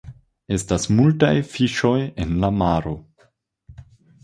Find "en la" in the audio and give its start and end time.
2.25-2.51